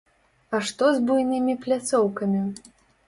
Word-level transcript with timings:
А 0.55 0.61
што 0.69 0.89
з 0.95 1.03
буйнымі 1.09 1.55
пляцоўкамі? 1.67 2.41